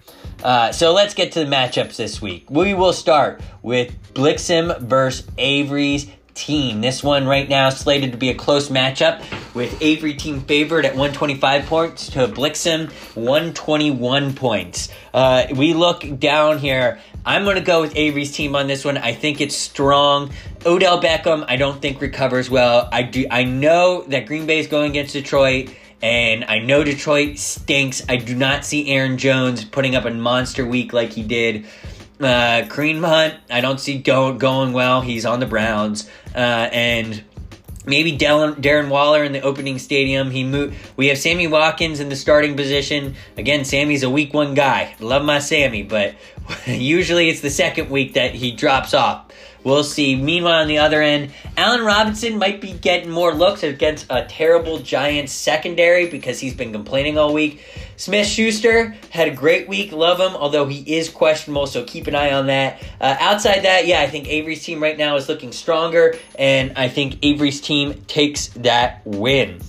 [0.44, 2.50] Uh, so let's get to the matchups this week.
[2.50, 6.80] We will start with Blixham versus Avery's team.
[6.82, 9.24] This one right now slated to be a close matchup
[9.54, 14.90] with Avery team favored at 125 points to Blixham 121 points.
[15.14, 17.00] Uh, we look down here.
[17.26, 18.98] I'm going to go with Avery's team on this one.
[18.98, 20.32] I think it's strong.
[20.66, 22.88] Odell Beckham, I don't think recovers well.
[22.92, 23.26] I do.
[23.30, 25.74] I know that Green Bay is going against Detroit.
[26.00, 28.04] And I know Detroit stinks.
[28.08, 31.66] I do not see Aaron Jones putting up a monster week like he did
[32.20, 35.02] uh, Hunt, I don't see go- going well.
[35.02, 36.10] He's on the Browns.
[36.36, 37.24] Uh, and
[37.86, 40.30] maybe Darren, Darren Waller in the opening stadium.
[40.30, 40.72] He.
[40.96, 43.16] We have Sammy Watkins in the starting position.
[43.38, 44.96] Again, Sammy's a week one guy.
[45.00, 46.16] Love my Sammy, but
[46.66, 49.27] usually it's the second week that he drops off.
[49.64, 50.16] We'll see.
[50.16, 54.80] Meanwhile, on the other end, Allen Robinson might be getting more looks against a terrible
[54.80, 57.64] Giants secondary because he's been complaining all week.
[57.98, 59.92] Smith Schuster had a great week.
[59.92, 62.82] Love him, although he is questionable, so keep an eye on that.
[63.02, 66.90] Uh, outside that, yeah, I think Avery's team right now is looking stronger, and I
[66.90, 69.62] think Avery's team takes that win.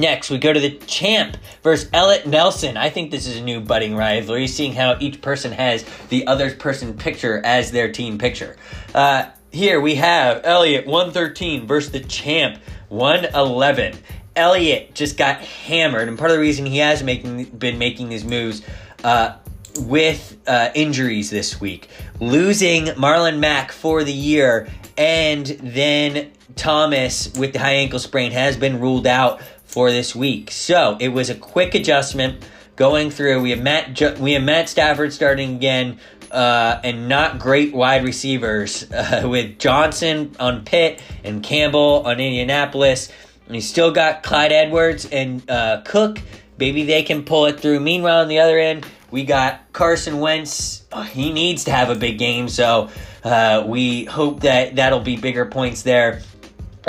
[0.00, 2.78] Next, we go to the champ versus Elliot Nelson.
[2.78, 6.54] I think this is a new budding rivalry, seeing how each person has the other
[6.54, 8.56] person picture as their team picture.
[8.94, 13.98] Uh, here we have Elliot 113 versus the champ 111.
[14.36, 18.24] Elliot just got hammered, and part of the reason he has making been making these
[18.24, 18.62] moves
[19.04, 19.36] uh,
[19.80, 21.88] with uh, injuries this week,
[22.20, 28.56] losing Marlon Mack for the year, and then Thomas with the high ankle sprain has
[28.56, 30.50] been ruled out for this week.
[30.50, 32.44] So it was a quick adjustment
[32.76, 33.42] going through.
[33.42, 35.98] We have Matt we have Matt Stafford starting again,
[36.30, 43.10] uh, and not great wide receivers uh, with Johnson on Pitt and Campbell on Indianapolis.
[43.46, 46.20] And he's still got Clyde Edwards and uh, Cook
[46.60, 47.80] Maybe they can pull it through.
[47.80, 50.84] Meanwhile, on the other end, we got Carson Wentz.
[50.92, 52.90] Oh, he needs to have a big game, so
[53.24, 56.20] uh, we hope that that'll be bigger points there.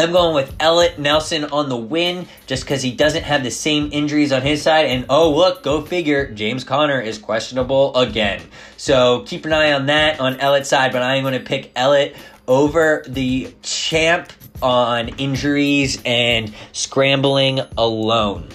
[0.02, 3.90] I'm going with Elliott Nelson on the win just because he doesn't have the same
[3.92, 4.88] injuries on his side.
[4.88, 8.42] And oh, look, go figure, James Conner is questionable again.
[8.78, 11.72] So keep an eye on that on Elliott's side, but I am going to pick
[11.76, 12.16] Elliott
[12.48, 18.50] over the champ on injuries and scrambling alone.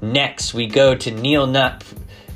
[0.00, 1.84] Next, we go to Neil not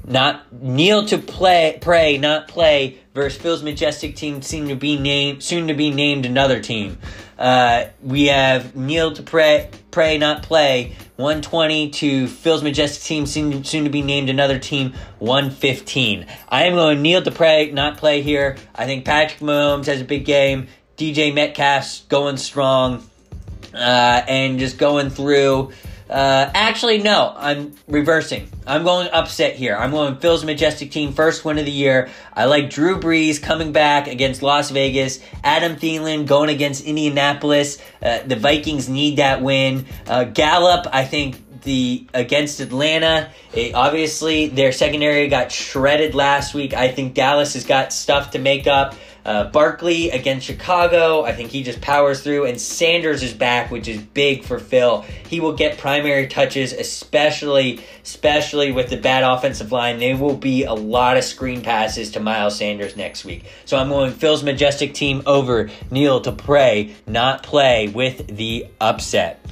[0.04, 5.42] not kneel to play pray not play versus Phil's majestic team seem to be named
[5.42, 6.98] soon to be named another team.
[7.38, 13.64] Uh, we have kneel to pray pray not play 120 to Phil's majestic team soon,
[13.64, 16.26] soon to be named another team 115.
[16.48, 18.56] I am going kneel to pray not play here.
[18.74, 20.68] I think Patrick Mahomes has a big game.
[20.96, 23.08] DJ Metcalf's going strong
[23.74, 25.72] uh, and just going through.
[26.08, 28.48] Uh, actually, no, I'm reversing.
[28.66, 29.76] I'm going upset here.
[29.76, 32.08] I'm going Phil's majestic team, first win of the year.
[32.34, 35.20] I like Drew Brees coming back against Las Vegas.
[35.44, 37.80] Adam Thielen going against Indianapolis.
[38.02, 39.86] Uh, the Vikings need that win.
[40.06, 43.30] Uh, Gallup, I think the against Atlanta.
[43.52, 46.72] It, obviously, their secondary got shredded last week.
[46.72, 48.94] I think Dallas has got stuff to make up.
[49.28, 52.46] Uh, Barkley against Chicago, I think he just powers through.
[52.46, 55.02] And Sanders is back, which is big for Phil.
[55.28, 59.98] He will get primary touches, especially, especially with the bad offensive line.
[59.98, 63.44] There will be a lot of screen passes to Miles Sanders next week.
[63.66, 69.44] So I'm going Phil's majestic team over Neil to pray, not play with the upset.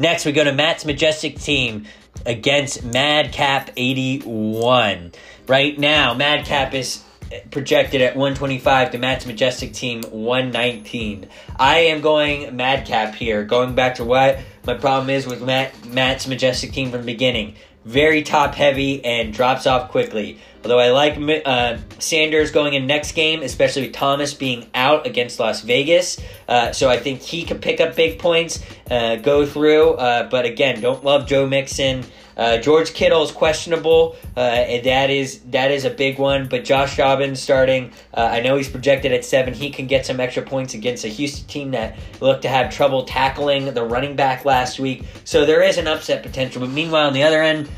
[0.00, 1.84] Next, we go to Matt's majestic team
[2.26, 5.12] against Madcap 81.
[5.46, 7.04] Right now, Madcap is
[7.50, 11.28] projected at 125 to Matt's Majestic Team 119.
[11.58, 16.26] I am going Madcap here, going back to what my problem is with Matt, Matt's
[16.26, 17.54] Majestic Team from the beginning.
[17.84, 20.38] Very top heavy and drops off quickly.
[20.62, 21.16] Although I like
[21.46, 26.20] uh, Sanders going in next game, especially with Thomas being out against Las Vegas.
[26.46, 29.92] Uh, so I think he could pick up big points, uh, go through.
[29.94, 32.04] Uh, but again, don't love Joe Mixon.
[32.40, 36.48] Uh, George Kittle is questionable, uh, and that is that is a big one.
[36.48, 39.52] But Josh Dobbins starting, uh, I know he's projected at seven.
[39.52, 43.04] He can get some extra points against a Houston team that looked to have trouble
[43.04, 45.04] tackling the running back last week.
[45.24, 46.62] So there is an upset potential.
[46.62, 47.68] But meanwhile, on the other end,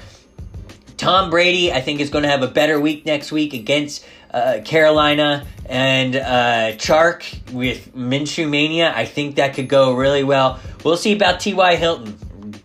[0.97, 4.61] Tom Brady, I think, is going to have a better week next week against uh,
[4.65, 8.93] Carolina and uh, Chark with Minshew Mania.
[8.95, 10.61] I think that could go really well.
[10.85, 11.75] We'll see about T.Y.
[11.75, 12.17] Hilton.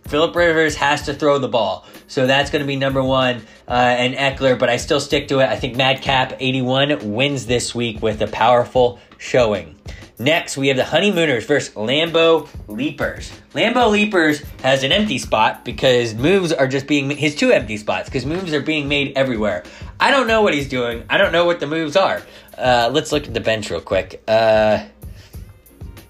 [0.08, 1.84] Philip Rivers has to throw the ball.
[2.06, 5.40] So that's going to be number one, uh, and Ekeler, but I still stick to
[5.40, 5.48] it.
[5.48, 9.78] I think Madcap 81 wins this week with a powerful showing.
[10.18, 13.30] Next, we have the Honeymooners versus Lambeau Leapers.
[13.52, 18.08] Lambeau Leapers has an empty spot because moves are just being his two empty spots
[18.08, 19.62] because moves are being made everywhere.
[20.00, 21.04] I don't know what he's doing.
[21.10, 22.22] I don't know what the moves are.
[22.56, 24.22] Uh, let's look at the bench real quick.
[24.26, 24.86] Uh,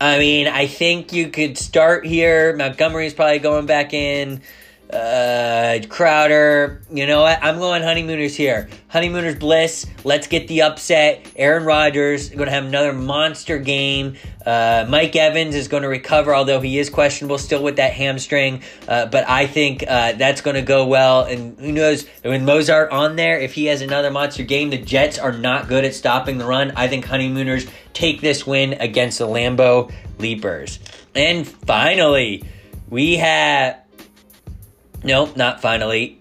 [0.00, 2.54] I mean, I think you could start here.
[2.56, 4.42] Montgomery's probably going back in.
[4.92, 7.38] Uh, Crowder, you know what?
[7.42, 8.70] I'm going honeymooners here.
[8.88, 9.84] Honeymooners bliss.
[10.02, 11.30] Let's get the upset.
[11.36, 14.16] Aaron Rodgers going to have another monster game.
[14.46, 18.62] Uh, Mike Evans is going to recover, although he is questionable still with that hamstring.
[18.86, 21.24] Uh, but I think uh, that's going to go well.
[21.24, 25.18] And who knows when Mostert on there, if he has another monster game, the Jets
[25.18, 26.72] are not good at stopping the run.
[26.76, 30.78] I think honeymooners take this win against the Lambeau Leapers.
[31.14, 32.42] And finally,
[32.88, 33.82] we have
[35.04, 36.20] Nope, not finally.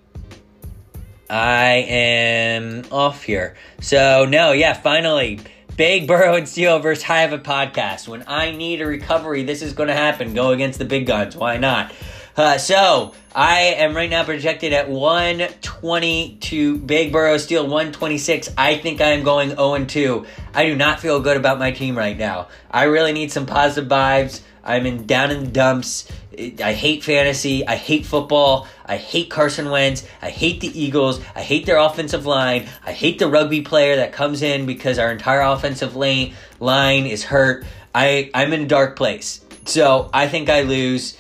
[1.30, 3.58] I am off here.
[3.82, 5.40] So, no, yeah, finally.
[5.76, 8.08] Big Burrow and Steele versus High of a podcast.
[8.08, 10.34] When I need a recovery, this is going to happen.
[10.34, 11.36] Go against the big guns.
[11.36, 11.94] Why not?
[12.36, 18.54] Uh, so, I am right now projected at 120 to Big Burrow Steel 126.
[18.58, 20.26] I think I am going 0 2.
[20.54, 22.48] I do not feel good about my team right now.
[22.72, 24.42] I really need some positive vibes.
[24.68, 26.12] I'm in down in the dumps.
[26.38, 27.66] I hate fantasy.
[27.66, 28.68] I hate football.
[28.86, 30.08] I hate Carson Wentz.
[30.22, 31.20] I hate the Eagles.
[31.36, 32.68] I hate their offensive line.
[32.86, 37.24] I hate the rugby player that comes in because our entire offensive lane line is
[37.24, 37.66] hurt.
[37.96, 39.44] I I'm in a dark place.
[39.66, 41.18] So I think I lose.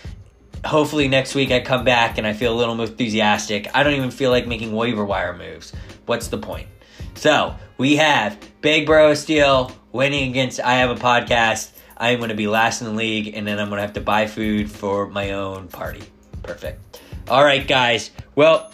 [0.65, 3.67] Hopefully next week I come back and I feel a little more enthusiastic.
[3.73, 5.71] I don't even feel like making waiver wire moves.
[6.05, 6.67] What's the point?
[7.15, 11.71] So we have Big Bro Steel winning against I Have a Podcast.
[11.99, 14.01] I'm going to be last in the league, and then I'm going to have to
[14.01, 16.03] buy food for my own party.
[16.43, 17.01] Perfect.
[17.27, 18.11] All right, guys.
[18.35, 18.71] Well,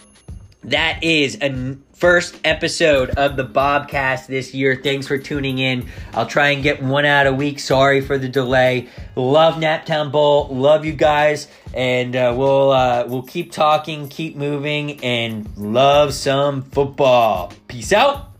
[0.64, 4.80] that is a first episode of the Bobcast this year.
[4.82, 5.88] Thanks for tuning in.
[6.12, 7.60] I'll try and get one out a week.
[7.60, 8.88] Sorry for the delay.
[9.16, 10.48] Love Naptown Bowl.
[10.48, 16.62] Love you guys, and uh, we'll uh, we'll keep talking, keep moving, and love some
[16.62, 17.52] football.
[17.68, 18.33] Peace out.